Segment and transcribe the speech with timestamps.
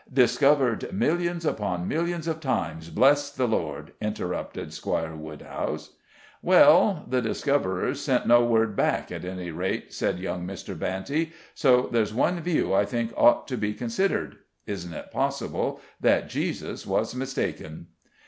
[0.11, 5.91] "Discovered millions upon millions of times, bless the Lord," interrupted Squire Woodhouse.
[6.41, 10.73] "Well, the discoverers sent no word back, at any rate," said young Mr.
[10.75, 16.29] Banty, "so there's one view I think ought to be considered; isn't it possible that
[16.29, 17.85] Jesus was mistaken?"